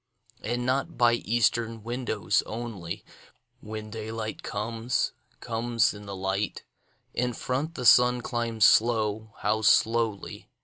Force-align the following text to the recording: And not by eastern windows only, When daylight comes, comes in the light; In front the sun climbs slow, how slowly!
And 0.41 0.65
not 0.65 0.97
by 0.97 1.13
eastern 1.13 1.83
windows 1.83 2.41
only, 2.47 3.05
When 3.59 3.91
daylight 3.91 4.41
comes, 4.41 5.13
comes 5.41 5.93
in 5.93 6.07
the 6.07 6.15
light; 6.15 6.63
In 7.13 7.33
front 7.33 7.75
the 7.75 7.85
sun 7.85 8.21
climbs 8.21 8.65
slow, 8.65 9.35
how 9.41 9.61
slowly! 9.61 10.49